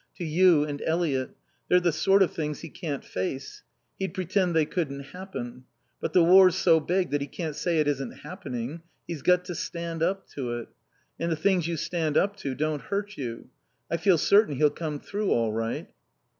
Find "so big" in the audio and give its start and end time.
6.55-7.11